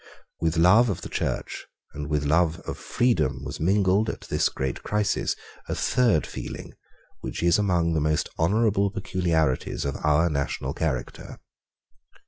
With 0.39 0.57
love 0.57 0.89
of 0.89 1.01
the 1.01 1.09
Church 1.09 1.67
and 1.93 2.09
with 2.09 2.25
love 2.25 2.59
of 2.61 2.79
freedom 2.79 3.43
was 3.43 3.59
mingled, 3.59 4.09
at 4.09 4.21
this 4.21 4.49
great 4.49 4.81
crisis, 4.81 5.35
a 5.69 5.75
third 5.75 6.25
feeling 6.25 6.73
which 7.19 7.43
is 7.43 7.59
among 7.59 7.93
the 7.93 8.01
most 8.01 8.27
honourable 8.39 8.89
peculiarities 8.89 9.85
of 9.85 9.95
our 10.03 10.27
national 10.27 10.73
character. 10.73 11.37